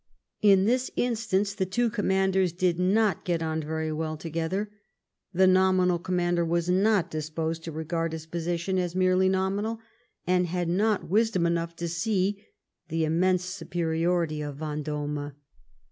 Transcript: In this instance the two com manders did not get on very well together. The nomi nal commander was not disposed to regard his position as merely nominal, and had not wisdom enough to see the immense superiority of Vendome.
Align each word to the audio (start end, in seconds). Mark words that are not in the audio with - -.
In 0.41 0.65
this 0.65 0.89
instance 0.95 1.53
the 1.53 1.67
two 1.67 1.91
com 1.91 2.07
manders 2.07 2.51
did 2.53 2.79
not 2.79 3.23
get 3.23 3.43
on 3.43 3.61
very 3.61 3.91
well 3.91 4.17
together. 4.17 4.71
The 5.31 5.45
nomi 5.45 5.85
nal 5.85 5.99
commander 5.99 6.43
was 6.43 6.67
not 6.71 7.11
disposed 7.11 7.63
to 7.65 7.71
regard 7.71 8.11
his 8.11 8.25
position 8.25 8.79
as 8.79 8.95
merely 8.95 9.29
nominal, 9.29 9.79
and 10.25 10.47
had 10.47 10.69
not 10.69 11.07
wisdom 11.07 11.45
enough 11.45 11.75
to 11.75 11.87
see 11.87 12.43
the 12.87 13.05
immense 13.05 13.45
superiority 13.45 14.41
of 14.41 14.55
Vendome. 14.55 15.33